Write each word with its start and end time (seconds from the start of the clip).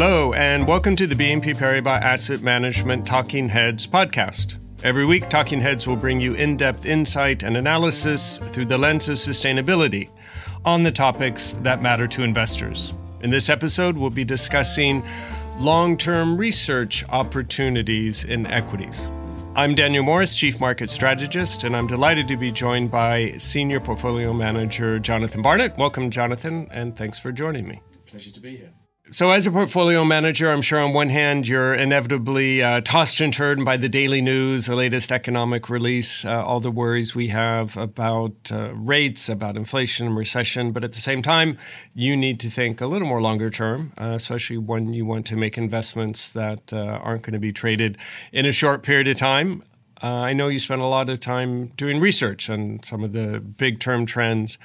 Hello, 0.00 0.32
and 0.34 0.68
welcome 0.68 0.94
to 0.94 1.08
the 1.08 1.16
BNP 1.16 1.56
Paribas 1.56 2.00
Asset 2.00 2.40
Management 2.40 3.04
Talking 3.04 3.48
Heads 3.48 3.84
podcast. 3.84 4.58
Every 4.84 5.04
week, 5.04 5.28
Talking 5.28 5.58
Heads 5.58 5.88
will 5.88 5.96
bring 5.96 6.20
you 6.20 6.34
in 6.34 6.56
depth 6.56 6.86
insight 6.86 7.42
and 7.42 7.56
analysis 7.56 8.38
through 8.38 8.66
the 8.66 8.78
lens 8.78 9.08
of 9.08 9.16
sustainability 9.16 10.08
on 10.64 10.84
the 10.84 10.92
topics 10.92 11.54
that 11.64 11.82
matter 11.82 12.06
to 12.06 12.22
investors. 12.22 12.94
In 13.22 13.30
this 13.30 13.48
episode, 13.48 13.98
we'll 13.98 14.10
be 14.10 14.22
discussing 14.22 15.02
long 15.58 15.96
term 15.96 16.36
research 16.38 17.04
opportunities 17.08 18.24
in 18.24 18.46
equities. 18.46 19.10
I'm 19.56 19.74
Daniel 19.74 20.04
Morris, 20.04 20.36
Chief 20.36 20.60
Market 20.60 20.90
Strategist, 20.90 21.64
and 21.64 21.74
I'm 21.74 21.88
delighted 21.88 22.28
to 22.28 22.36
be 22.36 22.52
joined 22.52 22.92
by 22.92 23.32
Senior 23.36 23.80
Portfolio 23.80 24.32
Manager 24.32 25.00
Jonathan 25.00 25.42
Barnett. 25.42 25.76
Welcome, 25.76 26.08
Jonathan, 26.10 26.68
and 26.70 26.96
thanks 26.96 27.18
for 27.18 27.32
joining 27.32 27.66
me. 27.66 27.82
Pleasure 28.06 28.30
to 28.30 28.38
be 28.38 28.58
here. 28.58 28.70
So, 29.10 29.30
as 29.30 29.46
a 29.46 29.50
portfolio 29.50 30.04
manager, 30.04 30.50
I'm 30.50 30.60
sure 30.60 30.78
on 30.80 30.92
one 30.92 31.08
hand 31.08 31.48
you're 31.48 31.72
inevitably 31.72 32.62
uh, 32.62 32.82
tossed 32.82 33.22
and 33.22 33.32
turned 33.32 33.64
by 33.64 33.78
the 33.78 33.88
daily 33.88 34.20
news, 34.20 34.66
the 34.66 34.76
latest 34.76 35.10
economic 35.10 35.70
release, 35.70 36.26
uh, 36.26 36.44
all 36.44 36.60
the 36.60 36.70
worries 36.70 37.14
we 37.14 37.28
have 37.28 37.74
about 37.78 38.34
uh, 38.52 38.70
rates, 38.74 39.30
about 39.30 39.56
inflation 39.56 40.08
and 40.08 40.14
recession. 40.14 40.72
But 40.72 40.84
at 40.84 40.92
the 40.92 41.00
same 41.00 41.22
time, 41.22 41.56
you 41.94 42.18
need 42.18 42.38
to 42.40 42.50
think 42.50 42.82
a 42.82 42.86
little 42.86 43.08
more 43.08 43.22
longer 43.22 43.48
term, 43.48 43.92
uh, 43.98 44.12
especially 44.14 44.58
when 44.58 44.92
you 44.92 45.06
want 45.06 45.24
to 45.28 45.36
make 45.36 45.56
investments 45.56 46.30
that 46.32 46.70
uh, 46.70 47.00
aren't 47.02 47.22
going 47.22 47.32
to 47.32 47.38
be 47.38 47.50
traded 47.50 47.96
in 48.30 48.44
a 48.44 48.52
short 48.52 48.82
period 48.82 49.08
of 49.08 49.16
time. 49.16 49.62
Uh, 50.02 50.20
I 50.20 50.34
know 50.34 50.48
you 50.48 50.58
spend 50.58 50.82
a 50.82 50.86
lot 50.86 51.08
of 51.08 51.18
time 51.18 51.68
doing 51.68 51.98
research 51.98 52.50
on 52.50 52.82
some 52.82 53.02
of 53.02 53.14
the 53.14 53.40
big 53.40 53.80
term 53.80 54.04
trends. 54.04 54.58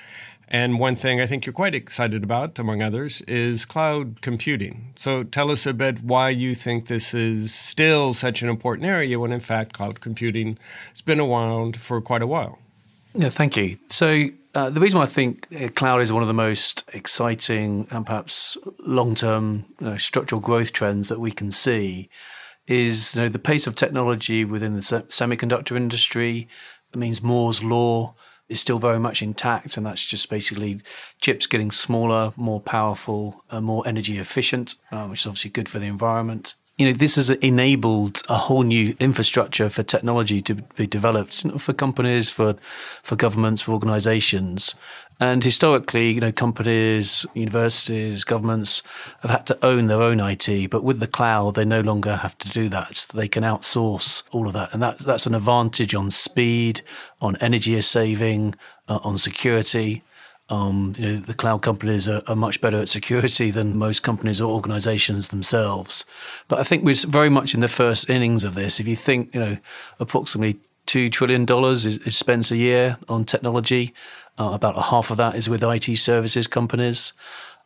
And 0.54 0.80
one 0.80 0.96
thing 0.96 1.20
I 1.20 1.26
think 1.26 1.48
you're 1.48 1.54
quite 1.54 1.74
excited 1.74 2.24
about, 2.24 2.60
among 2.60 2.84
others, 2.84 3.22
is 3.22 3.66
cloud 3.66 4.22
computing. 4.22 4.94
So 4.96 5.24
tell 5.24 5.50
us 5.50 5.66
a 5.66 5.74
bit 5.74 6.04
why 6.04 6.30
you 6.30 6.54
think 6.54 6.86
this 6.86 7.16
is 7.16 7.52
still 7.52 8.14
such 8.14 8.44
an 8.44 8.50
important 8.50 8.88
area 8.88 9.20
when, 9.20 9.32
in 9.32 9.40
fact, 9.40 9.74
cloud 9.74 10.00
computing 10.00 10.60
has 10.90 11.02
been 11.02 11.20
around 11.20 11.82
for 11.82 12.00
quite 12.02 12.22
a 12.22 12.28
while. 12.28 12.60
Yeah, 13.16 13.30
thank 13.30 13.58
you. 13.58 13.78
So 13.90 14.26
uh, 14.54 14.70
the 14.70 14.80
reason 14.80 15.02
I 15.02 15.08
think 15.08 15.48
uh, 15.60 15.70
cloud 15.70 16.02
is 16.02 16.14
one 16.14 16.22
of 16.22 16.28
the 16.28 16.36
most 16.36 16.88
exciting 16.94 17.88
and 17.90 18.06
perhaps 18.06 18.56
long-term 18.86 19.66
you 19.80 19.88
know, 19.88 19.98
structural 19.98 20.40
growth 20.40 20.72
trends 20.72 21.10
that 21.10 21.20
we 21.20 21.32
can 21.32 21.50
see 21.50 22.10
is 22.68 23.16
you 23.16 23.22
know 23.22 23.28
the 23.28 23.40
pace 23.40 23.66
of 23.66 23.74
technology 23.74 24.46
within 24.46 24.76
the 24.76 24.82
semiconductor 24.82 25.76
industry. 25.76 26.48
It 26.94 27.00
means 27.00 27.24
Moore's 27.24 27.64
law 27.64 28.14
is 28.54 28.62
still 28.62 28.80
very 28.80 29.00
much 29.00 29.22
intact, 29.22 29.76
and 29.76 29.86
that's 29.86 30.06
just 30.06 30.30
basically 30.30 30.80
chips 31.20 31.48
getting 31.48 31.72
smaller, 31.72 32.32
more 32.38 32.62
powerful, 32.62 33.44
and 33.50 33.66
more 33.66 33.86
energy 33.86 34.18
efficient, 34.20 34.76
uh, 34.92 35.08
which 35.08 35.22
is 35.22 35.26
obviously 35.26 35.52
good 35.52 35.68
for 35.68 35.80
the 35.80 35.88
environment. 35.88 36.56
You 36.78 36.88
know, 36.88 36.94
this 36.94 37.16
has 37.18 37.30
enabled 37.30 38.24
a 38.30 38.36
whole 38.36 38.64
new 38.64 38.96
infrastructure 39.00 39.70
for 39.70 39.84
technology 39.84 40.42
to 40.42 40.56
be 40.56 40.88
developed 40.88 41.44
you 41.44 41.52
know, 41.52 41.58
for 41.58 41.72
companies, 41.72 42.32
for 42.32 42.54
for 42.54 43.16
governments, 43.16 43.62
for 43.62 43.74
organisations, 43.74 44.74
and 45.20 45.44
historically, 45.44 46.12
you 46.12 46.22
know, 46.22 46.32
companies, 46.32 47.26
universities, 47.34 48.24
governments 48.24 48.82
have 49.22 49.32
had 49.32 49.46
to 49.48 49.66
own 49.66 49.86
their 49.86 50.02
own 50.02 50.20
IT, 50.20 50.70
but 50.72 50.84
with 50.84 51.00
the 51.00 51.08
cloud, 51.08 51.56
they 51.56 51.66
no 51.66 51.82
longer 51.82 52.16
have 52.18 52.38
to 52.40 52.50
do 52.50 52.68
that. 52.70 52.96
So 52.96 53.18
they 53.18 53.28
can 53.28 53.44
outsource 53.44 54.24
all 54.32 54.48
of 54.48 54.54
that, 54.54 54.74
and 54.74 54.82
that 54.82 55.00
that's 55.00 55.28
an 55.28 55.36
advantage 55.36 55.94
on 55.94 56.10
speed, 56.10 56.82
on 57.22 57.36
energy 57.38 57.80
saving, 57.82 58.56
uh, 58.90 59.00
on 59.04 59.18
security. 59.18 60.02
Um, 60.54 60.94
you 60.98 61.06
know, 61.08 61.16
the 61.16 61.34
cloud 61.34 61.64
companies 61.64 62.08
are, 62.08 62.22
are, 62.28 62.36
much 62.36 62.62
better 62.62 62.78
at 62.78 62.88
security 62.88 63.50
than 63.50 63.76
most 63.76 64.04
companies 64.04 64.40
or 64.40 64.54
organizations 64.54 65.30
themselves. 65.30 66.06
But 66.48 66.60
I 66.60 66.64
think 66.64 66.84
we're 66.84 67.08
very 67.08 67.30
much 67.30 67.56
in 67.56 67.62
the 67.62 67.68
first 67.68 68.08
innings 68.08 68.44
of 68.44 68.54
this. 68.54 68.80
If 68.80 68.88
you 68.88 68.96
think, 68.96 69.34
you 69.34 69.40
know, 69.40 69.58
approximately 70.00 70.60
$2 70.86 71.12
trillion 71.12 71.48
is, 71.74 71.86
is 71.86 72.16
spent 72.16 72.52
a 72.52 72.58
year 72.58 72.98
on 73.10 73.26
technology. 73.26 73.94
Uh, 74.38 74.52
about 74.54 74.78
a 74.78 74.82
half 74.82 75.10
of 75.10 75.18
that 75.18 75.36
is 75.36 75.50
with 75.50 75.64
IT 75.64 75.96
services 75.98 76.46
companies. 76.46 77.14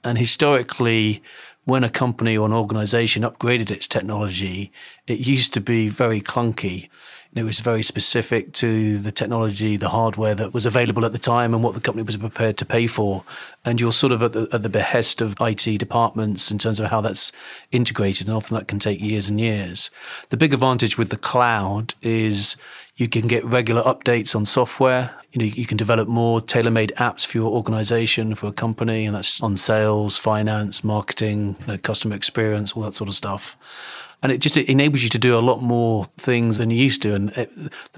And 0.03 0.17
historically, 0.17 1.22
when 1.66 1.84
a 1.84 1.90
company 1.90 2.38
or 2.38 2.45
an 2.45 2.53
organization 2.53 3.23
upgraded 3.23 3.69
its 3.69 3.88
technology, 3.88 4.72
it 5.07 5.28
used 5.28 5.53
to 5.56 5.59
be 5.61 5.90
very 5.90 6.22
clunky. 6.22 6.88
It 7.37 7.43
was 7.43 7.59
very 7.59 7.83
specific 7.83 8.53
to 8.53 8.97
the 8.97 9.11
technology, 9.11 9.77
the 9.77 9.89
hardware 9.89 10.35
that 10.35 10.53
was 10.53 10.65
available 10.65 11.05
at 11.05 11.11
the 11.11 11.19
time 11.19 11.53
and 11.53 11.63
what 11.63 11.73
the 11.73 11.79
company 11.79 12.03
was 12.03 12.17
prepared 12.17 12.57
to 12.57 12.65
pay 12.65 12.87
for. 12.87 13.23
And 13.65 13.79
you're 13.79 13.91
sort 13.91 14.11
of 14.11 14.23
at 14.23 14.33
the, 14.33 14.47
at 14.51 14.63
the 14.63 14.69
behest 14.69 15.21
of 15.21 15.35
IT 15.39 15.77
departments 15.77 16.51
in 16.51 16.57
terms 16.57 16.79
of 16.79 16.89
how 16.89 17.01
that's 17.01 17.31
integrated. 17.71 18.27
And 18.27 18.35
often 18.35 18.55
that 18.57 18.67
can 18.67 18.79
take 18.79 19.01
years 19.01 19.29
and 19.29 19.39
years. 19.39 19.91
The 20.29 20.37
big 20.37 20.53
advantage 20.53 20.97
with 20.97 21.09
the 21.09 21.17
cloud 21.17 21.93
is 22.01 22.57
you 22.95 23.07
can 23.07 23.27
get 23.27 23.43
regular 23.45 23.83
updates 23.83 24.35
on 24.35 24.45
software. 24.45 25.13
You 25.31 25.39
know, 25.39 25.45
you 25.45 25.67
can 25.67 25.77
develop 25.77 26.07
more 26.07 26.41
tailor-made 26.41 26.93
apps 26.97 27.25
for 27.25 27.37
your 27.37 27.51
organization, 27.51 28.33
for 28.33 28.47
a 28.47 28.51
company, 28.51 29.05
and 29.05 29.15
that's 29.15 29.39
on 29.41 29.55
sales, 29.55 30.17
finance, 30.17 30.83
marketing, 30.83 31.55
you 31.59 31.67
know, 31.67 31.77
customer 31.77 32.15
experience, 32.15 32.73
all 32.73 32.83
that 32.83 32.95
sort 32.95 33.07
of 33.07 33.13
stuff. 33.13 34.06
And 34.23 34.31
it 34.31 34.39
just 34.39 34.57
enables 34.57 35.03
you 35.03 35.09
to 35.09 35.19
do 35.19 35.38
a 35.38 35.41
lot 35.41 35.61
more 35.61 36.05
things 36.05 36.57
than 36.57 36.69
you 36.69 36.83
used 36.83 37.01
to. 37.03 37.13
And 37.13 37.29
it, 37.31 37.50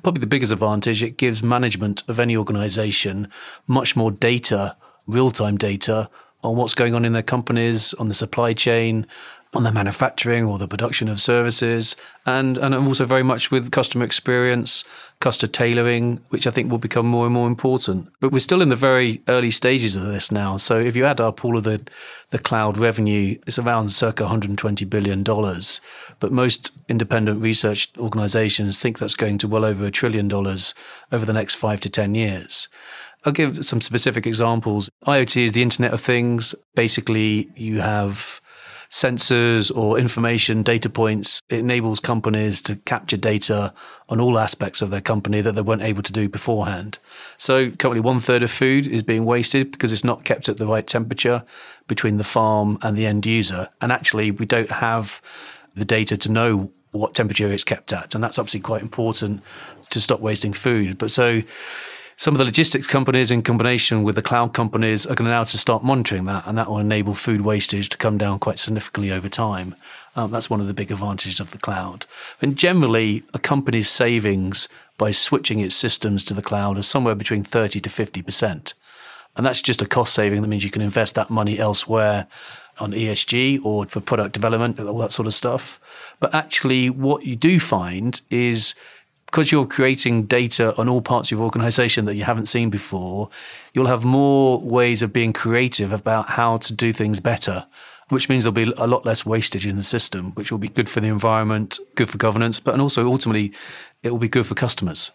probably 0.03 0.19
the 0.19 0.27
biggest 0.27 0.51
advantage, 0.51 1.01
it 1.01 1.17
gives 1.17 1.41
management 1.41 2.07
of 2.09 2.19
any 2.19 2.35
organization 2.35 3.29
much 3.67 3.95
more 3.95 4.11
data, 4.11 4.75
real-time 5.07 5.57
data 5.57 6.09
on 6.43 6.55
what's 6.55 6.73
going 6.73 6.93
on 6.93 7.05
in 7.05 7.13
their 7.13 7.21
companies, 7.21 7.93
on 7.95 8.07
the 8.07 8.13
supply 8.13 8.53
chain, 8.53 9.05
on 9.55 9.63
the 9.63 9.71
manufacturing 9.71 10.43
or 10.43 10.59
the 10.59 10.67
production 10.67 11.09
of 11.09 11.19
services, 11.19 11.95
and 12.25 12.57
and 12.57 12.75
also 12.75 13.03
very 13.03 13.23
much 13.23 13.49
with 13.49 13.71
customer 13.71 14.05
experience, 14.05 14.83
customer 15.19 15.51
tailoring, 15.51 16.21
which 16.29 16.45
I 16.45 16.51
think 16.51 16.69
will 16.69 16.77
become 16.77 17.07
more 17.07 17.25
and 17.25 17.33
more 17.33 17.47
important. 17.47 18.09
But 18.19 18.31
we're 18.31 18.39
still 18.39 18.61
in 18.61 18.69
the 18.69 18.75
very 18.75 19.21
early 19.27 19.49
stages 19.49 19.95
of 19.95 20.03
this 20.03 20.31
now. 20.31 20.57
So 20.57 20.77
if 20.77 20.95
you 20.95 21.05
add 21.05 21.19
up 21.19 21.43
all 21.43 21.57
of 21.57 21.63
the 21.63 21.81
the 22.29 22.37
cloud 22.37 22.77
revenue, 22.77 23.39
it's 23.47 23.57
around 23.57 23.91
circa 23.91 24.23
120 24.23 24.85
billion 24.85 25.23
dollars. 25.23 25.81
But 26.19 26.31
most 26.31 26.71
independent 26.87 27.41
research 27.41 27.89
organizations 27.97 28.79
think 28.79 28.99
that's 28.99 29.15
going 29.15 29.39
to 29.39 29.47
well 29.47 29.65
over 29.65 29.85
a 29.85 29.91
trillion 29.91 30.27
dollars 30.27 30.75
over 31.11 31.25
the 31.25 31.33
next 31.33 31.55
five 31.55 31.81
to 31.81 31.89
ten 31.89 32.13
years. 32.13 32.67
I'll 33.25 33.33
give 33.33 33.65
some 33.65 33.81
specific 33.81 34.25
examples. 34.25 34.89
IoT 35.05 35.43
is 35.43 35.51
the 35.51 35.61
Internet 35.61 35.93
of 35.93 35.99
Things. 35.99 36.55
Basically, 36.75 37.49
you 37.55 37.81
have 37.81 38.39
sensors 38.89 39.75
or 39.75 39.99
information 39.99 40.63
data 40.63 40.89
points. 40.89 41.41
It 41.49 41.59
enables 41.59 41.99
companies 41.99 42.61
to 42.63 42.75
capture 42.75 43.17
data 43.17 43.73
on 44.09 44.19
all 44.19 44.39
aspects 44.39 44.81
of 44.81 44.89
their 44.89 45.01
company 45.01 45.41
that 45.41 45.53
they 45.53 45.61
weren't 45.61 45.83
able 45.83 46.01
to 46.03 46.11
do 46.11 46.27
beforehand. 46.27 46.97
So 47.37 47.69
currently 47.69 48.01
one 48.01 48.19
third 48.19 48.41
of 48.41 48.49
food 48.49 48.87
is 48.87 49.03
being 49.03 49.25
wasted 49.25 49.71
because 49.71 49.91
it's 49.91 50.03
not 50.03 50.25
kept 50.25 50.49
at 50.49 50.57
the 50.57 50.65
right 50.65 50.85
temperature 50.85 51.43
between 51.87 52.17
the 52.17 52.23
farm 52.23 52.79
and 52.81 52.97
the 52.97 53.05
end 53.05 53.25
user. 53.25 53.69
And 53.79 53.91
actually 53.91 54.31
we 54.31 54.45
don't 54.45 54.71
have 54.71 55.21
the 55.75 55.85
data 55.85 56.17
to 56.17 56.31
know 56.31 56.71
what 56.91 57.13
temperature 57.13 57.47
it's 57.47 57.63
kept 57.63 57.93
at. 57.93 58.15
And 58.15 58.23
that's 58.23 58.39
obviously 58.39 58.61
quite 58.61 58.81
important 58.81 59.43
to 59.91 60.01
stop 60.01 60.19
wasting 60.19 60.53
food. 60.53 60.97
But 60.97 61.11
so 61.11 61.41
some 62.19 62.33
of 62.33 62.37
the 62.37 62.43
logistics 62.43 62.85
companies 62.85 63.31
in 63.31 63.41
combination 63.41 64.03
with 64.03 64.15
the 64.15 64.21
cloud 64.21 64.53
companies 64.53 65.05
are 65.05 65.15
going 65.15 65.23
to 65.23 65.31
now 65.31 65.45
to 65.45 65.57
start 65.57 65.85
monitoring 65.85 66.25
that 66.25 66.45
and 66.45 66.57
that 66.57 66.67
will 66.67 66.77
enable 66.77 67.13
food 67.13 67.39
wastage 67.39 67.87
to 67.87 67.95
come 67.95 68.17
down 68.17 68.37
quite 68.39 68.59
significantly 68.59 69.09
over 69.09 69.29
time. 69.29 69.73
Um, 70.17 70.29
that's 70.29 70.49
one 70.49 70.59
of 70.59 70.67
the 70.67 70.73
big 70.73 70.91
advantages 70.91 71.39
of 71.39 71.51
the 71.51 71.57
cloud. 71.57 72.05
And 72.41 72.57
generally, 72.57 73.23
a 73.33 73.39
company's 73.39 73.87
savings 73.87 74.67
by 74.97 75.11
switching 75.11 75.61
its 75.61 75.75
systems 75.75 76.25
to 76.25 76.33
the 76.33 76.41
cloud 76.41 76.77
is 76.77 76.87
somewhere 76.87 77.15
between 77.15 77.45
30 77.45 77.79
to 77.79 77.89
50%. 77.89 78.73
And 79.37 79.45
that's 79.45 79.61
just 79.61 79.81
a 79.81 79.85
cost 79.85 80.13
saving. 80.13 80.41
That 80.41 80.49
means 80.49 80.65
you 80.65 80.71
can 80.71 80.81
invest 80.81 81.15
that 81.15 81.29
money 81.29 81.57
elsewhere 81.57 82.27
on 82.79 82.91
ESG 82.91 83.63
or 83.63 83.85
for 83.85 84.01
product 84.01 84.33
development, 84.33 84.77
all 84.77 84.97
that 84.97 85.13
sort 85.13 85.25
of 85.27 85.33
stuff. 85.33 86.15
But 86.19 86.35
actually, 86.35 86.89
what 86.89 87.25
you 87.25 87.37
do 87.37 87.59
find 87.61 88.19
is 88.29 88.75
because 89.29 89.51
you're 89.51 89.67
creating 89.67 90.23
data 90.23 90.75
on 90.77 90.89
all 90.89 91.01
parts 91.01 91.31
of 91.31 91.37
your 91.37 91.45
organization 91.45 92.05
that 92.05 92.15
you 92.15 92.23
haven't 92.23 92.47
seen 92.47 92.71
before, 92.71 93.29
you'll 93.73 93.85
have 93.85 94.03
more 94.03 94.59
ways 94.59 95.03
of 95.03 95.13
being 95.13 95.33
creative 95.33 95.93
about 95.93 96.29
how 96.29 96.57
to 96.57 96.73
do 96.73 96.91
things 96.91 97.19
better, 97.19 97.67
which 98.09 98.27
means 98.27 98.43
there'll 98.43 98.53
be 98.53 98.73
a 98.77 98.87
lot 98.87 99.05
less 99.05 99.27
wastage 99.27 99.67
in 99.67 99.75
the 99.75 99.83
system, 99.83 100.31
which 100.31 100.51
will 100.51 100.57
be 100.57 100.67
good 100.67 100.89
for 100.89 100.99
the 100.99 101.07
environment, 101.07 101.77
good 101.93 102.09
for 102.09 102.17
governance, 102.17 102.59
but 102.59 102.73
and 102.73 102.81
also 102.81 103.07
ultimately 103.07 103.53
it 104.01 104.09
will 104.09 104.17
be 104.17 104.27
good 104.27 104.47
for 104.47 104.55
customers. 104.55 105.11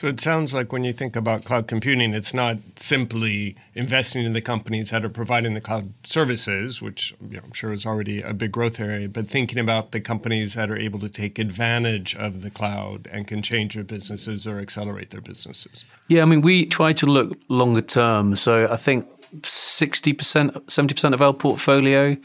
So 0.00 0.08
it 0.08 0.18
sounds 0.18 0.54
like 0.54 0.72
when 0.72 0.82
you 0.82 0.94
think 0.94 1.14
about 1.14 1.44
cloud 1.44 1.66
computing, 1.68 2.14
it's 2.14 2.32
not 2.32 2.56
simply 2.76 3.54
investing 3.74 4.24
in 4.24 4.32
the 4.32 4.40
companies 4.40 4.88
that 4.88 5.04
are 5.04 5.10
providing 5.10 5.52
the 5.52 5.60
cloud 5.60 5.92
services, 6.04 6.80
which 6.80 7.14
you 7.20 7.36
know, 7.36 7.42
I'm 7.44 7.52
sure 7.52 7.70
is 7.70 7.84
already 7.84 8.22
a 8.22 8.32
big 8.32 8.50
growth 8.50 8.80
area, 8.80 9.10
but 9.10 9.28
thinking 9.28 9.58
about 9.58 9.92
the 9.92 10.00
companies 10.00 10.54
that 10.54 10.70
are 10.70 10.76
able 10.78 11.00
to 11.00 11.10
take 11.10 11.38
advantage 11.38 12.16
of 12.16 12.40
the 12.40 12.48
cloud 12.48 13.08
and 13.12 13.26
can 13.26 13.42
change 13.42 13.74
their 13.74 13.84
businesses 13.84 14.46
or 14.46 14.58
accelerate 14.58 15.10
their 15.10 15.20
businesses. 15.20 15.84
Yeah, 16.08 16.22
I 16.22 16.24
mean, 16.24 16.40
we 16.40 16.64
try 16.64 16.94
to 16.94 17.04
look 17.04 17.38
longer 17.48 17.82
term. 17.82 18.36
So 18.36 18.72
I 18.72 18.76
think 18.76 19.06
60%, 19.42 20.14
70% 20.64 21.12
of 21.12 21.20
our 21.20 21.34
portfolio 21.34 22.16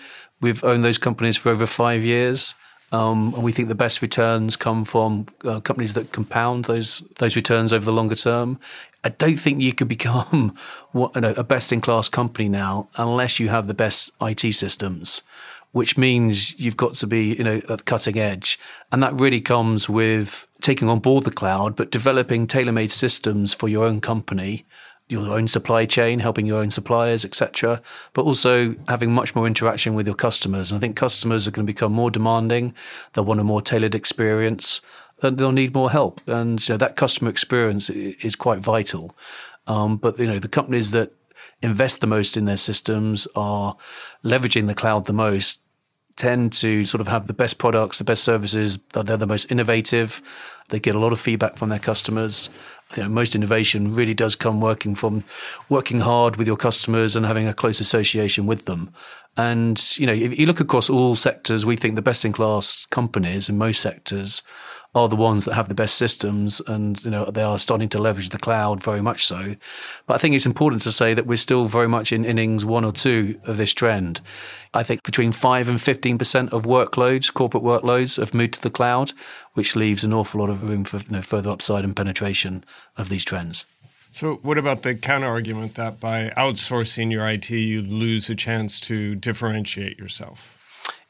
We've 0.42 0.64
owned 0.64 0.84
those 0.84 0.98
companies 0.98 1.38
for 1.38 1.50
over 1.50 1.66
five 1.66 2.04
years. 2.04 2.56
Um, 2.96 3.34
and 3.34 3.44
we 3.44 3.52
think 3.52 3.68
the 3.68 3.76
best 3.76 4.02
returns 4.02 4.56
come 4.56 4.86
from 4.86 5.26
uh, 5.44 5.60
companies 5.60 5.96
that 5.96 6.12
compound 6.14 6.66
those 6.66 7.00
those 7.20 7.36
returns 7.36 7.74
over 7.74 7.84
the 7.84 7.92
longer 7.92 8.16
term. 8.16 8.60
I 9.04 9.10
don't 9.10 9.38
think 9.38 9.62
you 9.62 9.74
could 9.74 9.88
become 9.98 10.56
what, 10.92 11.14
you 11.16 11.22
know, 11.22 11.34
a 11.36 11.44
best 11.44 11.72
in 11.72 11.82
class 11.82 12.08
company 12.08 12.48
now 12.48 12.88
unless 12.98 13.40
you 13.40 13.50
have 13.50 13.68
the 13.68 13.74
best 13.74 14.12
IT 14.22 14.54
systems, 14.54 15.24
which 15.72 15.98
means 15.98 16.58
you've 16.60 16.78
got 16.78 16.94
to 16.96 17.08
be 17.08 17.36
you 17.36 17.44
know 17.44 17.58
at 17.70 17.78
the 17.80 17.84
cutting 17.84 18.18
edge, 18.18 18.60
and 18.92 19.04
that 19.04 19.14
really 19.14 19.42
comes 19.42 19.90
with 19.90 20.48
taking 20.62 20.88
on 20.88 21.00
board 21.00 21.26
the 21.26 21.32
cloud, 21.32 21.76
but 21.76 21.92
developing 21.92 22.48
tailor 22.48 22.72
made 22.72 22.92
systems 22.92 23.54
for 23.54 23.68
your 23.68 23.86
own 23.86 24.00
company 24.00 24.66
your 25.08 25.34
own 25.34 25.48
supply 25.48 25.86
chain, 25.86 26.20
helping 26.20 26.46
your 26.46 26.62
own 26.62 26.72
suppliers, 26.72 27.24
etc., 27.24 27.82
but 28.14 28.24
also 28.24 28.76
having 28.88 29.12
much 29.12 29.36
more 29.36 29.46
interaction 29.46 29.94
with 29.94 30.08
your 30.08 30.16
customers. 30.16 30.72
And 30.72 30.78
I 30.78 30.80
think 30.80 30.96
customers 30.96 31.48
are 31.48 31.52
going 31.52 31.66
to 31.66 31.72
become 31.72 31.94
more 31.94 32.10
demanding. 32.10 32.74
They'll 33.14 33.26
want 33.26 33.40
a 33.40 33.44
more 33.44 33.62
tailored 33.62 33.94
experience, 33.94 34.82
and 35.22 35.38
they'll 35.38 35.52
need 35.52 35.76
more 35.76 35.92
help. 35.92 36.22
And 36.28 36.60
that 36.60 36.96
customer 36.96 37.30
experience 37.30 37.90
is 37.90 38.36
quite 38.36 38.60
vital. 38.60 39.16
Um, 39.68 39.98
but 39.98 40.18
you 40.18 40.28
know, 40.28 40.40
the 40.40 40.48
companies 40.48 40.92
that 40.92 41.12
invest 41.62 42.02
the 42.02 42.08
most 42.08 42.36
in 42.38 42.46
their 42.46 42.58
systems 42.58 43.28
are 43.36 43.78
leveraging 44.24 44.68
the 44.68 44.76
cloud 44.76 45.06
the 45.06 45.14
most 45.14 45.62
tend 46.16 46.54
to 46.54 46.86
sort 46.86 47.02
of 47.02 47.08
have 47.08 47.28
the 47.28 47.34
best 47.34 47.58
products, 47.58 47.98
the 47.98 48.04
best 48.04 48.24
services. 48.24 48.80
They're 48.94 49.18
the 49.18 49.28
most 49.28 49.52
innovative. 49.52 50.22
They 50.70 50.80
get 50.80 50.96
a 50.96 51.00
lot 51.00 51.14
of 51.14 51.20
feedback 51.20 51.58
from 51.58 51.70
their 51.70 51.80
customers. 51.80 52.50
You 52.96 53.04
know, 53.04 53.10
most 53.10 53.36
innovation 53.36 53.94
really 53.94 54.14
does 54.14 54.36
come 54.36 54.62
working 54.62 54.96
from 54.96 55.24
working 55.70 56.00
hard 56.00 56.38
with 56.38 56.48
your 56.48 56.58
customers 56.58 57.16
and 57.16 57.26
having 57.26 57.48
a 57.48 57.54
close 57.54 57.80
association 57.80 58.46
with 58.46 58.66
them. 58.66 58.92
And 59.38 59.82
you 59.98 60.08
know, 60.08 60.14
if 60.14 60.40
you 60.40 60.46
look 60.46 60.60
across 60.60 60.90
all 60.90 61.16
sectors, 61.16 61.66
we 61.66 61.76
think 61.76 61.96
the 61.96 62.02
best 62.02 62.26
in 62.26 62.32
class 62.32 62.86
companies 62.88 63.50
in 63.50 63.58
most 63.58 63.82
sectors 63.82 64.42
are 64.96 65.10
the 65.10 65.16
ones 65.16 65.44
that 65.44 65.54
have 65.54 65.68
the 65.68 65.76
best 65.76 65.98
systems 65.98 66.62
and 66.68 67.04
you 67.04 67.12
know 67.12 67.26
they 67.26 67.44
are 67.44 67.60
starting 67.60 67.90
to 67.90 68.00
leverage 68.00 68.30
the 68.30 68.38
cloud 68.38 68.82
very 68.82 69.02
much 69.02 69.26
so 69.26 69.54
but 70.08 70.14
i 70.14 70.18
think 70.18 70.34
it's 70.34 70.46
important 70.46 70.82
to 70.82 70.92
say 70.92 71.14
that 71.14 71.28
we're 71.28 71.36
still 71.36 71.66
very 71.66 71.88
much 71.88 72.14
in 72.14 72.24
innings 72.24 72.64
one 72.64 72.86
or 72.86 72.94
two 72.94 73.38
of 73.46 73.58
this 73.58 73.74
trend 73.74 74.22
i 74.74 74.82
think 74.82 75.04
between 75.04 75.34
5 75.34 75.70
and 75.70 75.78
15% 75.78 76.54
of 76.54 76.64
workloads 76.64 77.32
corporate 77.32 77.64
workloads 77.64 78.18
have 78.18 78.34
moved 78.34 78.56
to 78.56 78.62
the 78.62 78.70
cloud 78.70 79.12
which 79.56 79.76
leaves 79.76 80.04
an 80.04 80.14
awful 80.14 80.40
lot 80.40 80.50
of 80.50 80.64
room 80.64 80.86
for 80.86 80.98
you 80.98 81.10
know, 81.10 81.22
further 81.22 81.50
upside 81.50 81.84
and 81.84 81.96
penetration 81.96 82.64
of 82.98 83.10
these 83.10 83.26
trends 83.26 83.66
so, 84.16 84.36
what 84.44 84.58
about 84.58 84.84
the 84.84 84.96
counter 84.96 85.28
argument 85.28 85.76
that 85.76 86.00
by 86.00 86.30
outsourcing 86.38 87.12
your 87.12 87.28
IT, 87.28 87.50
you 87.50 87.82
lose 87.82 88.30
a 88.30 88.36
chance 88.36 88.80
to 88.80 89.14
differentiate 89.14 90.00
yourself? 90.00 90.58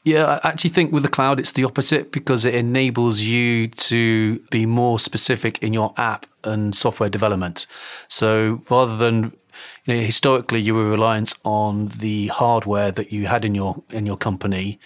Yeah, 0.02 0.40
I 0.42 0.48
actually 0.48 0.70
think 0.70 0.90
with 0.90 1.04
the 1.04 1.08
cloud, 1.08 1.38
it's 1.38 1.52
the 1.52 1.62
opposite 1.62 2.10
because 2.10 2.44
it 2.44 2.52
enables 2.52 3.20
you 3.20 3.68
to 3.68 4.40
be 4.50 4.66
more 4.66 4.98
specific 4.98 5.62
in 5.62 5.72
your 5.72 5.94
app 5.96 6.26
and 6.42 6.74
software 6.74 7.08
development. 7.08 7.68
So 8.08 8.62
rather 8.68 8.96
than 8.96 9.32
you 9.84 9.94
know, 9.94 10.00
historically 10.00 10.58
you 10.58 10.74
were 10.74 10.90
reliant 10.90 11.34
on 11.44 11.92
the 11.98 12.26
hardware 12.26 12.90
that 12.90 13.12
you 13.12 13.28
had 13.28 13.44
in 13.44 13.54
your 13.54 13.84
in 13.90 14.04
your 14.04 14.16
company, 14.16 14.80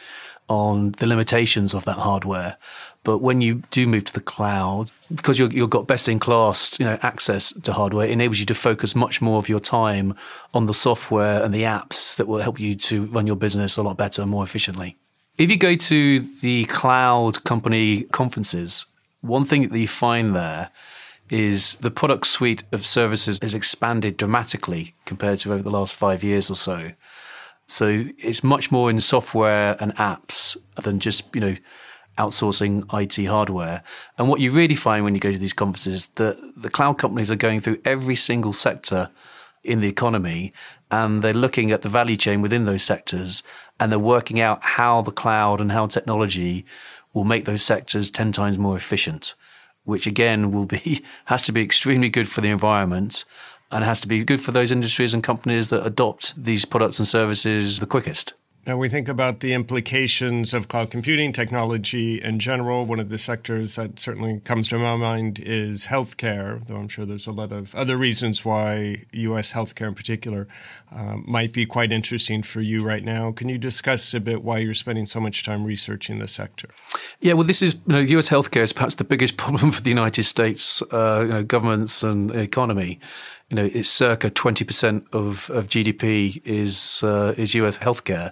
on 0.51 0.91
the 0.99 1.07
limitations 1.07 1.73
of 1.73 1.87
that 1.87 1.97
hardware. 1.97 2.59
But 3.02 3.19
when 3.19 3.41
you 3.41 3.62
do 3.70 3.87
move 3.87 4.05
to 4.05 4.12
the 4.12 4.20
cloud, 4.20 4.91
because 5.14 5.38
you 5.38 5.49
have 5.49 5.70
got 5.70 5.87
best 5.87 6.06
in 6.06 6.19
class, 6.19 6.79
you 6.79 6.85
know, 6.85 6.99
access 7.02 7.52
to 7.52 7.73
hardware, 7.73 8.06
it 8.06 8.11
enables 8.11 8.41
you 8.41 8.47
to 8.47 8.55
focus 8.55 8.94
much 8.94 9.23
more 9.23 9.38
of 9.38 9.49
your 9.49 9.61
time 9.61 10.14
on 10.52 10.67
the 10.67 10.75
software 10.75 11.43
and 11.43 11.55
the 11.55 11.62
apps 11.62 12.17
that 12.17 12.29
will 12.29 12.41
help 12.41 12.61
you 12.61 12.75
to 12.75 13.06
run 13.06 13.26
your 13.26 13.37
business 13.37 13.79
a 13.79 13.82
lot 13.82 13.97
better 13.97 14.20
and 14.20 14.31
more 14.31 14.44
efficiently. 14.44 14.97
If 15.38 15.50
you 15.50 15.56
go 15.56 15.75
to 15.75 16.20
the 16.43 16.67
cloud 16.67 17.43
company 17.44 18.02
conferences, 18.02 18.85
one 19.23 19.44
thing 19.44 19.69
that 19.69 19.79
you 19.79 19.88
find 19.88 20.37
there 20.37 20.69
is 21.31 21.75
the 21.76 21.91
product 21.91 22.26
suite 22.26 22.64
of 22.73 22.85
services 22.85 23.38
has 23.41 23.55
expanded 23.55 24.19
dramatically 24.19 24.93
compared 25.06 25.38
to 25.38 25.52
over 25.52 25.62
the 25.62 25.70
last 25.70 25.97
five 25.97 26.23
years 26.23 26.50
or 26.50 26.56
so. 26.56 26.91
So 27.67 28.05
it's 28.19 28.43
much 28.43 28.70
more 28.70 28.91
in 28.91 29.00
software 29.00 29.76
and 29.81 29.94
apps 29.94 30.56
than 30.82 30.99
just, 30.99 31.35
you 31.35 31.41
know, 31.41 31.55
outsourcing 32.21 32.85
IT 32.93 33.27
hardware. 33.27 33.83
And 34.19 34.29
what 34.29 34.41
you 34.41 34.51
really 34.51 34.75
find 34.75 35.05
when 35.05 35.15
you 35.15 35.21
go 35.21 35.33
to 35.33 35.39
these 35.39 35.55
conferences 35.55 36.09
that 36.17 36.37
the 36.57 36.71
cloud 36.71 36.99
companies 36.99 37.31
are 37.31 37.37
going 37.37 37.61
through 37.61 37.79
every 37.85 38.15
single 38.15 38.53
sector 38.53 39.11
in 39.65 39.81
the 39.81 39.89
economy 39.89 40.53
and 40.91 41.23
they're 41.23 41.33
looking 41.33 41.71
at 41.71 41.83
the 41.83 41.89
value 41.89 42.17
chain 42.17 42.43
within 42.43 42.65
those 42.65 42.83
sectors 42.83 43.43
and 43.79 43.91
they're 43.91 43.99
working 43.99 44.41
out 44.41 44.63
how 44.63 45.01
the 45.01 45.11
cloud 45.11 45.61
and 45.61 45.73
how 45.73 45.87
technology 45.87 46.65
will 47.15 47.25
make 47.25 47.45
those 47.45 47.63
sectors 47.63 48.11
10 48.11 48.33
times 48.33 48.59
more 48.59 48.77
efficient, 48.77 49.35
which 49.85 50.07
again 50.07 50.51
will 50.51 50.67
be, 50.67 51.05
has 51.27 51.43
to 51.45 51.53
be 51.53 51.63
extremely 51.63 52.09
good 52.09 52.29
for 52.29 52.41
the 52.41 52.51
environment 52.51 53.25
and 53.71 53.85
has 53.85 54.01
to 54.01 54.09
be 54.09 54.25
good 54.25 54.41
for 54.41 54.53
those 54.53 54.73
industries 54.73 55.15
and 55.15 55.23
companies 55.23 55.69
that 55.69 55.87
adopt 55.87 56.43
these 56.43 56.65
products 56.65 56.99
and 56.99 57.09
services 57.09 57.79
the 57.79 57.87
quickest. 57.87 58.35
Now, 58.71 58.77
we 58.77 58.89
think 58.89 59.09
about 59.09 59.41
the 59.41 59.53
implications 59.53 60.55
of 60.55 60.69
cloud 60.69 60.93
computing 60.93 61.33
technology 61.33 62.23
in 62.23 62.39
general. 62.39 62.87
One 62.87 63.01
of 63.01 63.09
the 63.09 63.19
sectors 63.19 63.75
that 63.75 63.99
certainly 63.99 64.39
comes 64.45 64.69
to 64.69 64.79
my 64.79 64.95
mind 64.95 65.41
is 65.41 65.87
healthcare, 65.87 66.65
though 66.65 66.77
I'm 66.77 66.87
sure 66.87 67.05
there's 67.05 67.27
a 67.27 67.33
lot 67.33 67.51
of 67.51 67.75
other 67.75 67.97
reasons 67.97 68.45
why 68.45 69.07
U.S. 69.11 69.53
healthcare 69.53 69.89
in 69.89 69.97
particular 69.97 70.47
uh, 70.93 71.17
might 71.17 71.53
be 71.53 71.67
quite 71.67 71.91
interesting 71.91 72.45
for 72.45 72.61
you 72.61 72.81
right 72.81 73.03
now. 73.03 73.33
Can 73.33 73.49
you 73.49 73.59
discuss 73.59 74.15
a 74.15 74.21
bit 74.21 74.45
why 74.45 74.59
you're 74.59 74.73
spending 74.73 75.07
so 75.07 75.19
much 75.19 75.43
time 75.43 75.65
researching 75.65 76.21
the 76.21 76.29
sector? 76.29 76.69
Yeah, 77.19 77.33
well, 77.33 77.43
this 77.43 77.63
is 77.63 77.75
you 77.75 77.95
know, 77.95 77.99
U.S. 77.99 78.29
healthcare 78.29 78.63
is 78.63 78.73
perhaps 78.73 78.95
the 78.95 79.03
biggest 79.03 79.37
problem 79.45 79.73
for 79.73 79.83
the 79.83 79.91
United 79.91 80.23
States 80.23 80.81
uh, 80.93 81.25
you 81.27 81.33
know, 81.33 81.43
governments 81.43 82.05
and 82.05 82.31
economy 82.31 83.01
you 83.50 83.56
know, 83.56 83.64
it's 83.64 83.88
circa 83.88 84.31
20% 84.31 85.12
of, 85.12 85.50
of 85.50 85.67
GDP 85.67 86.41
is, 86.44 87.02
uh, 87.02 87.35
is 87.37 87.52
US 87.55 87.79
healthcare. 87.79 88.31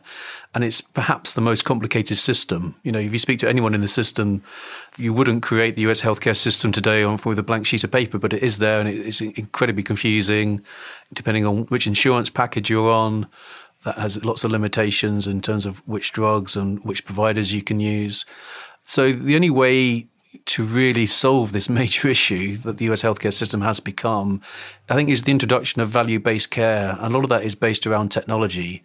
And 0.54 0.62
it's 0.62 0.80
perhaps 0.80 1.34
the 1.34 1.40
most 1.40 1.64
complicated 1.64 2.16
system. 2.16 2.76
You 2.84 2.92
know, 2.92 3.00
if 3.00 3.12
you 3.12 3.18
speak 3.18 3.40
to 3.40 3.48
anyone 3.48 3.74
in 3.74 3.80
the 3.80 3.88
system, 3.88 4.44
you 4.96 5.12
wouldn't 5.12 5.42
create 5.42 5.74
the 5.74 5.82
US 5.82 6.02
healthcare 6.02 6.36
system 6.36 6.70
today 6.70 7.02
on, 7.02 7.18
with 7.24 7.38
a 7.38 7.42
blank 7.42 7.66
sheet 7.66 7.82
of 7.82 7.90
paper, 7.90 8.16
but 8.16 8.32
it 8.32 8.44
is 8.44 8.58
there 8.58 8.78
and 8.78 8.88
it's 8.88 9.20
incredibly 9.20 9.82
confusing 9.82 10.62
depending 11.12 11.44
on 11.44 11.64
which 11.66 11.88
insurance 11.88 12.30
package 12.30 12.70
you're 12.70 12.90
on. 12.90 13.26
That 13.84 13.98
has 13.98 14.24
lots 14.24 14.44
of 14.44 14.52
limitations 14.52 15.26
in 15.26 15.40
terms 15.40 15.66
of 15.66 15.86
which 15.88 16.12
drugs 16.12 16.56
and 16.56 16.84
which 16.84 17.04
providers 17.04 17.52
you 17.52 17.62
can 17.62 17.80
use. 17.80 18.24
So 18.84 19.12
the 19.12 19.34
only 19.34 19.50
way 19.50 20.06
to 20.46 20.64
really 20.64 21.06
solve 21.06 21.52
this 21.52 21.68
major 21.80 22.08
issue 22.08 22.56
that 22.58 22.78
the 22.78 22.86
US 22.86 23.02
healthcare 23.02 23.32
system 23.32 23.60
has 23.62 23.80
become, 23.80 24.40
I 24.88 24.94
think, 24.94 25.10
is 25.10 25.22
the 25.22 25.32
introduction 25.32 25.80
of 25.80 25.88
value 25.88 26.20
based 26.20 26.50
care. 26.50 26.96
And 26.98 27.12
a 27.12 27.16
lot 27.16 27.24
of 27.24 27.30
that 27.30 27.44
is 27.44 27.54
based 27.54 27.86
around 27.86 28.10
technology. 28.10 28.82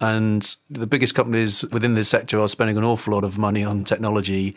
And 0.00 0.56
the 0.68 0.86
biggest 0.86 1.14
companies 1.14 1.64
within 1.70 1.94
this 1.94 2.08
sector 2.08 2.40
are 2.40 2.48
spending 2.48 2.76
an 2.76 2.84
awful 2.84 3.12
lot 3.12 3.24
of 3.24 3.38
money 3.38 3.64
on 3.64 3.84
technology. 3.84 4.56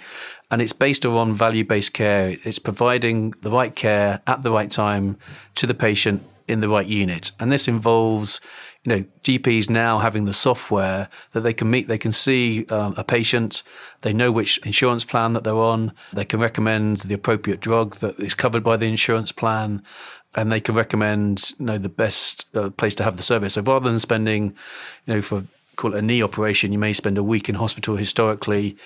And 0.50 0.62
it's 0.62 0.74
based 0.74 1.06
around 1.06 1.36
value 1.36 1.64
based 1.64 1.94
care. 1.94 2.36
It's 2.44 2.60
providing 2.60 3.32
the 3.42 3.52
right 3.52 3.76
care 3.76 4.22
at 4.26 4.44
the 4.44 4.52
right 4.52 4.72
time 4.72 5.18
to 5.56 5.68
the 5.68 5.76
patient 5.76 6.24
in 6.48 6.62
the 6.62 6.70
right 6.70 6.88
unit. 6.88 7.32
And 7.40 7.52
this 7.52 7.68
involves, 7.68 8.42
you 8.86 8.96
know, 8.96 9.06
GPs 9.24 9.70
now 9.70 10.00
having 10.00 10.26
the 10.26 10.34
software 10.34 11.10
that 11.32 11.42
they 11.42 11.54
can 11.54 11.70
meet, 11.70 11.88
they 11.88 11.98
can 11.98 12.12
see 12.12 12.66
um, 12.68 12.94
a 12.98 13.04
patient, 13.04 13.64
they 14.02 14.14
know 14.14 14.32
which 14.32 14.60
insurance 14.60 15.04
plan 15.04 15.34
that 15.34 15.44
they're 15.44 15.56
on, 15.56 15.92
they 16.14 16.26
can 16.26 16.40
recommend 16.40 16.98
the 16.98 17.16
appropriate 17.16 17.60
drug 17.60 17.96
that 17.98 18.20
is 18.20 18.36
covered 18.36 18.64
by 18.64 18.78
the 18.78 18.86
insurance 18.86 19.32
plan, 19.32 19.82
and 20.36 20.52
they 20.52 20.60
can 20.60 20.76
recommend, 20.76 21.54
you 21.58 21.66
know, 21.66 21.78
the 21.80 21.90
best 21.90 22.56
uh, 22.56 22.70
place 22.70 22.94
to 22.96 23.04
have 23.04 23.18
the 23.18 23.24
service. 23.24 23.54
So 23.54 23.62
rather 23.62 23.90
than 23.90 24.00
spending, 24.00 24.56
you 25.08 25.16
know, 25.16 25.22
for 25.22 25.44
call 25.76 25.94
it 25.94 26.00
a 26.00 26.02
knee 26.02 26.22
operation, 26.22 26.72
you 26.72 26.80
may 26.80 26.94
spend 26.94 27.18
a 27.18 27.24
week 27.24 27.50
in 27.50 27.56
hospital 27.56 27.96
historically. 27.96 28.78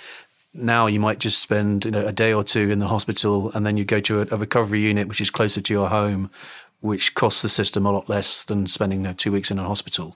Now 0.54 0.88
you 0.88 1.00
might 1.00 1.20
just 1.20 1.42
spend 1.42 1.86
you 1.86 1.92
know, 1.92 2.08
a 2.08 2.12
day 2.12 2.34
or 2.34 2.44
two 2.44 2.72
in 2.72 2.80
the 2.80 2.88
hospital, 2.88 3.52
and 3.52 3.66
then 3.66 3.78
you 3.78 3.86
go 3.86 4.00
to 4.00 4.22
a, 4.22 4.28
a 4.32 4.38
recovery 4.38 4.80
unit 4.80 5.08
which 5.08 5.22
is 5.22 5.30
closer 5.30 5.62
to 5.62 5.74
your 5.74 5.90
home, 5.90 6.32
which 6.82 7.16
costs 7.16 7.42
the 7.42 7.50
system 7.50 7.86
a 7.86 7.92
lot 7.92 8.10
less 8.10 8.44
than 8.44 8.68
spending 8.68 9.00
you 9.00 9.04
know, 9.04 9.14
two 9.14 9.32
weeks 9.32 9.52
in 9.52 9.60
a 9.60 9.64
hospital. 9.64 10.16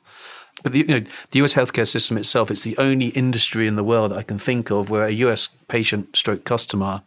But 0.61 0.71
the, 0.71 0.79
you 0.79 0.85
know, 0.85 0.99
the 1.31 1.43
US 1.43 1.55
healthcare 1.55 1.87
system 1.87 2.17
itself, 2.17 2.51
it's 2.51 2.61
the 2.61 2.77
only 2.77 3.07
industry 3.07 3.67
in 3.67 3.75
the 3.75 3.83
world 3.83 4.11
that 4.11 4.19
I 4.19 4.23
can 4.23 4.37
think 4.37 4.69
of 4.69 4.89
where 4.89 5.05
a 5.05 5.11
US 5.11 5.49
patient 5.67 6.15
stroke 6.15 6.45
customer 6.45 7.01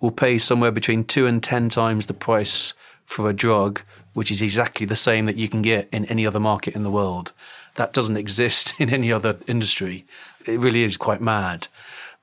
will 0.00 0.10
pay 0.10 0.38
somewhere 0.38 0.72
between 0.72 1.04
two 1.04 1.26
and 1.26 1.42
10 1.42 1.68
times 1.68 2.06
the 2.06 2.14
price 2.14 2.74
for 3.04 3.28
a 3.28 3.34
drug, 3.34 3.82
which 4.14 4.30
is 4.30 4.42
exactly 4.42 4.86
the 4.86 4.96
same 4.96 5.26
that 5.26 5.36
you 5.36 5.48
can 5.48 5.62
get 5.62 5.88
in 5.92 6.04
any 6.06 6.26
other 6.26 6.40
market 6.40 6.74
in 6.74 6.82
the 6.82 6.90
world. 6.90 7.32
That 7.76 7.92
doesn't 7.92 8.16
exist 8.16 8.74
in 8.80 8.90
any 8.90 9.12
other 9.12 9.38
industry. 9.46 10.04
It 10.46 10.58
really 10.58 10.82
is 10.82 10.96
quite 10.96 11.20
mad. 11.20 11.68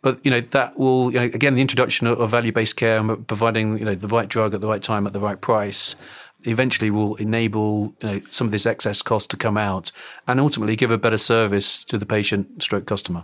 But 0.03 0.24
you 0.24 0.29
know 0.29 0.41
that 0.41 0.77
will 0.77 1.12
you 1.12 1.19
know, 1.19 1.25
again 1.25 1.55
the 1.55 1.62
introduction 1.62 2.05
of 2.07 2.29
value 2.29 2.51
based 2.51 2.77
care 2.77 3.00
and 3.00 3.27
providing 3.27 3.79
you 3.79 3.86
know 3.86 3.96
the 3.96 4.07
right 4.07 4.29
drug 4.29 4.53
at 4.53 4.62
the 4.62 4.67
right 4.67 4.81
time 4.81 5.07
at 5.07 5.12
the 5.12 5.19
right 5.19 5.41
price 5.41 5.96
eventually 6.48 6.89
will 6.89 7.16
enable 7.16 7.96
you 8.01 8.08
know, 8.08 8.20
some 8.32 8.48
of 8.48 8.51
this 8.51 8.66
excess 8.66 9.01
cost 9.01 9.30
to 9.32 9.38
come 9.38 9.58
out 9.58 9.92
and 10.27 10.39
ultimately 10.39 10.75
give 10.75 10.92
a 10.92 10.98
better 10.98 11.18
service 11.18 11.84
to 11.86 11.98
the 11.98 12.06
patient 12.06 12.63
stroke 12.63 12.86
customer. 12.86 13.24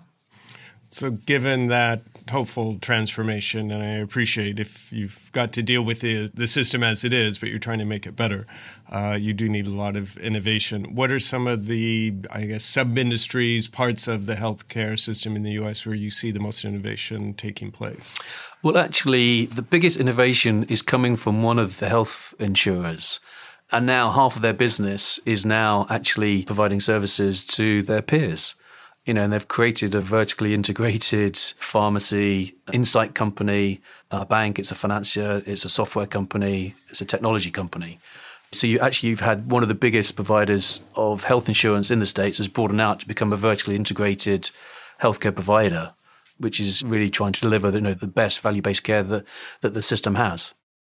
So, 0.89 1.10
given 1.10 1.68
that 1.68 2.01
hopeful 2.30 2.77
transformation, 2.80 3.72
and 3.72 3.84
I 3.84 3.96
appreciate 3.96 4.60
if 4.60 4.92
you've 4.92 5.32
got 5.32 5.51
to 5.53 5.63
deal 5.63 5.82
with 5.84 6.01
the, 6.01 6.32
the 6.34 6.48
system 6.48 6.84
as 6.84 7.03
it 7.03 7.13
is, 7.13 7.38
but 7.38 7.50
you're 7.50 7.60
trying 7.60 7.80
to 7.80 7.86
make 7.86 8.06
it 8.06 8.15
better, 8.15 8.46
uh, 8.92 9.18
you 9.20 9.34
do 9.34 9.50
need 9.50 9.68
a 9.68 9.72
lot 9.72 9.96
of 9.96 10.18
innovation. 10.18 10.96
What 10.96 11.12
are 11.12 11.20
some 11.20 11.48
of 11.48 11.65
the, 11.65 12.13
I 12.32 12.46
guess, 12.46 12.63
sub 12.63 12.98
industries, 12.98 13.68
parts 13.68 14.08
of 14.08 14.25
the 14.25 14.36
healthcare 14.36 14.98
system 14.98 15.36
in 15.36 15.44
the 15.44 15.51
US 15.53 15.86
where 15.86 15.96
you 15.96 16.12
see 16.12 16.32
the 16.32 16.39
most 16.39 16.63
innovation 16.65 17.34
taking 17.34 17.72
place? 17.72 18.18
Well, 18.62 18.77
actually, 18.77 19.46
the 19.48 19.62
biggest 19.62 20.00
innovation 20.00 20.63
is 20.63 20.82
coming 20.82 21.15
from 21.15 21.44
one 21.44 21.60
of 21.60 21.80
the 21.80 21.89
health 21.89 22.34
insurers. 22.39 23.20
And 23.72 23.86
now 23.86 24.12
half 24.12 24.36
of 24.36 24.42
their 24.42 24.53
business 24.53 25.18
is 25.25 25.46
now 25.46 25.88
actually 25.89 26.44
providing 26.44 26.80
services 26.80 27.46
to 27.48 27.82
their 27.82 28.01
peers 28.01 28.56
you 29.05 29.13
know, 29.13 29.24
and 29.24 29.33
they've 29.33 29.48
created 29.48 29.95
a 29.95 30.00
vertically 30.00 30.53
integrated 30.53 31.38
pharmacy, 31.38 32.55
insight 32.72 33.15
company, 33.15 33.81
a 34.12 34.25
bank, 34.25 34.60
it's 34.60 34.72
a 34.72 34.75
financier, 34.75 35.41
it's 35.45 35.65
a 35.65 35.69
software 35.69 36.05
company, 36.05 36.74
it's 36.89 37.01
a 37.01 37.05
technology 37.05 37.51
company. 37.51 37.98
So 38.53 38.67
you 38.67 38.79
actually 38.79 39.10
you've 39.10 39.19
had 39.19 39.51
one 39.51 39.63
of 39.63 39.69
the 39.69 39.75
biggest 39.75 40.15
providers 40.15 40.81
of 40.95 41.24
health 41.24 41.48
insurance 41.48 41.91
in 41.91 42.00
the 42.00 42.05
states 42.05 42.38
has 42.38 42.48
broadened 42.48 42.81
out 42.81 43.00
to 43.00 43.07
become 43.07 43.33
a 43.33 43.38
vertically 43.38 43.75
integrated 43.75 44.51
healthcare 45.01 45.33
provider, 45.33 45.93
which 46.38 46.60
is 46.60 46.83
really 46.83 47.10
trying 47.10 47.33
to 47.33 47.41
deliver 47.41 47.72
you 47.72 47.81
know, 47.81 47.93
the 47.93 48.07
best 48.07 48.41
value 48.41 48.62
based 48.62 48.83
care 48.83 49.03
that, 49.03 49.25
that 49.62 49.74
the 49.74 49.81
system 49.81 50.15
has. 50.15 50.53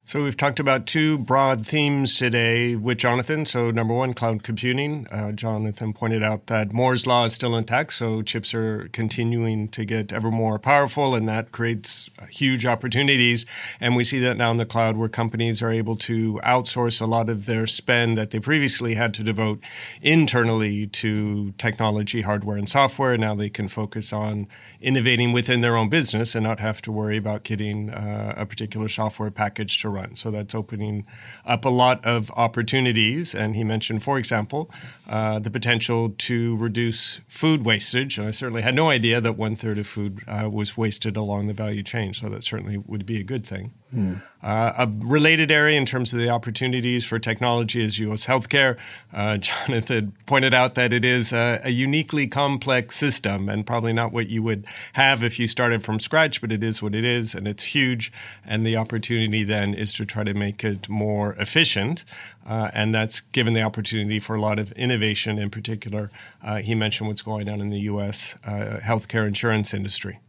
So 0.07 0.23
we've 0.23 0.37
talked 0.37 0.61
about 0.61 0.87
two 0.87 1.17
broad 1.17 1.67
themes 1.67 2.19
today 2.19 2.77
with 2.77 2.99
Jonathan. 2.99 3.47
So 3.47 3.71
number 3.71 3.95
one, 3.95 4.13
cloud 4.13 4.43
computing. 4.43 5.07
Uh, 5.11 5.33
Jonathan 5.33 5.95
pointed 5.95 6.23
out 6.23 6.49
that 6.49 6.75
Moore's 6.75 7.07
law 7.07 7.25
is 7.25 7.33
still 7.33 7.57
intact, 7.57 7.95
so 7.95 8.21
chips 8.21 8.53
are 8.53 8.91
continuing 8.93 9.67
to 9.69 9.87
get 9.87 10.13
ever 10.13 10.31
more 10.31 10.59
powerful, 10.59 11.15
and 11.15 11.27
that 11.31 11.53
creates 11.53 12.11
huge 12.29 12.67
opportunities. 12.67 13.47
And 13.81 13.97
we 13.97 14.05
see 14.05 14.19
that 14.19 14.37
now 14.37 14.51
in 14.51 14.59
the 14.59 14.67
cloud, 14.67 14.99
where 14.99 15.09
companies 15.09 15.63
are 15.63 15.73
able 15.73 15.97
to 15.97 16.35
outsource 16.45 17.01
a 17.01 17.07
lot 17.07 17.31
of 17.31 17.47
their 17.47 17.67
spend 17.67 18.19
that 18.19 18.31
they 18.31 18.41
previously 18.41 18.97
had 18.97 19.15
to 19.15 19.23
devote 19.23 19.65
internally 20.03 20.87
to 20.87 21.53
technology, 21.53 22.21
hardware, 22.21 22.59
and 22.59 22.69
software. 22.69 23.17
Now 23.17 23.35
they 23.35 23.49
can 23.49 23.69
focus 23.69 24.13
on 24.13 24.49
innovating 24.83 25.33
within 25.33 25.63
their 25.63 25.79
own 25.79 25.89
business 25.89 26.35
and 26.35 26.45
not 26.45 26.61
have 26.61 26.83
to 26.83 26.93
worry 26.93 27.17
about 27.17 27.43
getting 27.43 27.89
uh, 27.89 28.35
a 28.37 28.45
particular 28.45 28.89
software 28.89 29.31
package 29.31 29.81
to 29.81 29.94
run. 29.95 30.17
So 30.17 30.31
that's 30.31 30.55
opening 30.55 31.07
up 31.47 31.65
a 31.65 31.71
lot 31.71 32.05
of 32.05 32.31
opportunities. 32.33 33.35
And 33.35 33.55
he 33.57 33.65
mentioned, 33.65 34.03
for 34.03 34.19
example, 34.19 34.71
uh, 35.09 35.39
the 35.39 35.51
potential 35.51 36.11
to 36.11 36.57
reduce 36.57 37.21
food 37.29 37.65
wastage. 37.65 38.19
And 38.19 38.29
I 38.29 38.33
certainly 38.33 38.63
had 38.63 38.75
no 38.75 38.91
idea 38.91 39.21
that 39.21 39.37
one 39.39 39.57
third 39.57 39.79
of 39.79 39.87
food 39.87 40.21
uh, 40.27 40.51
was 40.51 40.77
wasted 40.77 41.17
along 41.17 41.47
the 41.47 41.55
value 41.55 41.83
chain. 41.83 42.13
So 42.13 42.29
that 42.29 42.45
certainly 42.45 42.79
would 42.79 43.07
be 43.07 43.21
a 43.21 43.25
good 43.25 43.47
thing. 43.47 43.73
Mm. 43.95 44.23
Uh, 44.45 44.75
a 44.77 45.07
related 45.07 45.51
area 45.51 45.79
in 45.79 45.87
terms 45.87 46.13
of 46.13 46.19
the 46.19 46.29
opportunities 46.29 47.03
for 47.03 47.19
technology 47.19 47.83
is 47.83 47.99
U.S. 47.99 48.27
healthcare. 48.27 48.77
Uh, 49.11 49.39
Jonathan 49.39 50.13
pointed 50.27 50.53
out 50.53 50.75
that 50.75 50.93
it 50.93 51.03
is 51.03 51.33
a, 51.33 51.63
a, 51.65 51.71
uniquely 51.71 52.27
complex 52.27 52.95
system 52.95 53.49
and 53.49 53.67
probably 53.67 53.95
not 53.95 54.13
what 54.13 54.29
you 54.29 54.43
would 54.43 54.67
have 54.93 55.23
if 55.23 55.39
you 55.39 55.47
started 55.47 55.83
from 55.83 55.99
scratch, 55.99 56.43
but 56.43 56.53
it 56.53 56.63
is 56.63 56.83
what 56.83 56.95
it 56.95 57.05
is 57.05 57.35
and 57.35 57.49
it's 57.49 57.75
huge. 57.75 58.13
And 58.45 58.67
the 58.67 58.77
opportunity 58.77 59.45
then 59.45 59.73
is 59.73 59.95
to 59.95 60.05
try 60.05 60.25
to 60.25 60.35
make 60.35 60.63
it 60.63 60.91
more 60.91 61.33
efficient. 61.37 62.05
Uh, 62.47 62.71
and 62.75 62.95
that's 62.95 63.21
given 63.21 63.55
the 63.55 63.63
opportunity 63.63 64.19
for 64.19 64.37
a 64.37 64.41
lot 64.43 64.59
of 64.59 64.73
innovation 64.73 65.39
in 65.39 65.49
particular. 65.49 66.11
Uh, 66.43 66.57
he 66.57 66.75
mentioned 66.75 67.09
what's 67.09 67.23
going 67.23 67.49
on 67.49 67.63
in 67.63 67.71
the 67.71 67.81
U.S. 67.81 68.39
Uh, 68.45 68.79
healthcare 68.83 69.27
insurance 69.27 69.73
industry. 69.73 70.21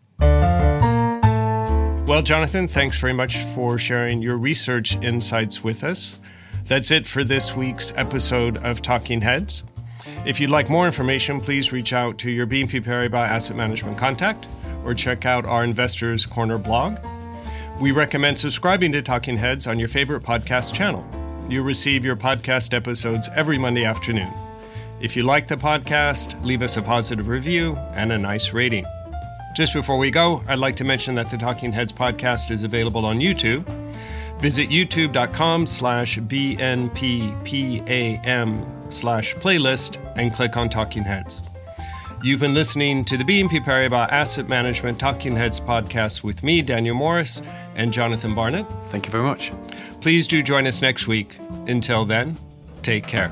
Well, 2.16 2.24
Jonathan, 2.24 2.70
thanks 2.70 2.98
very 2.98 3.12
much 3.12 3.36
for 3.36 3.78
sharing 3.78 4.22
your 4.22 4.38
research 4.38 4.96
insights 5.04 5.66
with 5.66 5.84
us. 5.84 6.22
That's 6.64 6.90
it 6.90 7.06
for 7.06 7.26
this 7.26 7.58
week's 7.58 7.94
episode 7.98 8.58
of 8.60 8.82
Talking 8.82 9.20
Heads. 9.20 9.64
If 10.26 10.40
you'd 10.40 10.50
like 10.50 10.70
more 10.70 10.86
information, 10.86 11.42
please 11.42 11.74
reach 11.74 11.92
out 11.92 12.18
to 12.20 12.32
your 12.32 12.48
BNP 12.48 12.86
Paribas 12.86 13.28
Asset 13.28 13.58
Management 13.58 13.98
contact 13.98 14.48
or 14.86 14.94
check 14.94 15.26
out 15.26 15.46
our 15.46 15.66
Investors 15.66 16.26
Corner 16.26 16.58
blog. 16.58 17.00
We 17.82 17.92
recommend 17.92 18.40
subscribing 18.40 18.94
to 18.94 19.02
Talking 19.02 19.36
Heads 19.36 19.68
on 19.68 19.78
your 19.78 19.90
favorite 19.90 20.24
podcast 20.24 20.74
channel. 20.74 21.06
You'll 21.50 21.66
receive 21.66 22.06
your 22.06 22.16
podcast 22.16 22.74
episodes 22.74 23.30
every 23.36 23.58
Monday 23.58 23.84
afternoon. 23.84 24.34
If 25.02 25.18
you 25.18 25.24
like 25.24 25.50
the 25.50 25.58
podcast, 25.58 26.42
leave 26.46 26.62
us 26.62 26.78
a 26.78 26.82
positive 26.82 27.28
review 27.28 27.76
and 27.92 28.14
a 28.14 28.18
nice 28.18 28.54
rating. 28.54 28.86
Just 29.56 29.74
before 29.74 29.98
we 29.98 30.12
go, 30.12 30.42
I'd 30.50 30.60
like 30.60 30.76
to 30.76 30.84
mention 30.84 31.16
that 31.16 31.30
the 31.30 31.38
Talking 31.38 31.72
Heads 31.72 31.94
podcast 31.94 32.52
is 32.52 32.64
available 32.64 33.06
on 33.06 33.20
YouTube. 33.20 33.64
Visit 34.42 34.68
youtube.com 34.70 35.66
slash 35.66 36.20
BNPPAM 36.20 36.84
slash 38.94 39.34
playlist 39.36 39.98
and 40.18 40.34
click 40.34 40.58
on 40.58 40.68
Talking 40.68 41.04
Heads. 41.04 41.42
You've 42.22 42.42
been 42.42 42.54
listening 42.54 43.06
to 43.06 43.16
the 43.16 43.24
BNP 43.24 43.64
Paribas 43.64 44.10
Asset 44.10 44.50
Management 44.50 45.00
Talking 45.00 45.38
Heads 45.38 45.62
podcast 45.62 46.22
with 46.22 46.44
me, 46.44 46.62
Daniel 46.62 46.96
Morris, 46.98 47.42
and 47.76 47.94
Jonathan 47.94 48.36
Barnett. 48.36 48.70
Thank 48.90 49.06
you 49.06 49.12
very 49.12 49.24
much. 49.24 49.54
Please 50.02 50.28
do 50.28 50.44
join 50.44 50.68
us 50.68 50.82
next 50.82 51.08
week. 51.08 51.38
Until 51.68 52.04
then, 52.04 52.36
take 52.82 53.08
care. 53.08 53.32